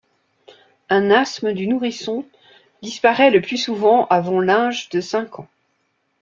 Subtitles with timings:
[0.89, 2.25] Un asthme du nourrisson
[2.81, 5.47] disparaît le plus souvent avant l'âge de cinq ans.